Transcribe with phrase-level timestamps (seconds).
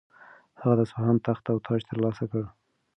[0.59, 2.43] هغه د اصفهان تخت او تاج ترلاسه کړ.